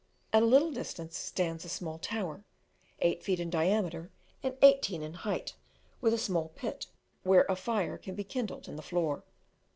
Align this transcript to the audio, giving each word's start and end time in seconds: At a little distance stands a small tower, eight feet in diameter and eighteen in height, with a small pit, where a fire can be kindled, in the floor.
At 0.33 0.41
a 0.41 0.47
little 0.47 0.71
distance 0.71 1.15
stands 1.15 1.63
a 1.63 1.69
small 1.69 1.99
tower, 1.99 2.43
eight 3.01 3.21
feet 3.21 3.39
in 3.39 3.51
diameter 3.51 4.09
and 4.41 4.57
eighteen 4.63 5.03
in 5.03 5.13
height, 5.13 5.53
with 6.01 6.11
a 6.15 6.17
small 6.17 6.49
pit, 6.55 6.87
where 7.21 7.45
a 7.47 7.55
fire 7.55 7.99
can 7.99 8.15
be 8.15 8.23
kindled, 8.23 8.67
in 8.67 8.77
the 8.77 8.81
floor. 8.81 9.23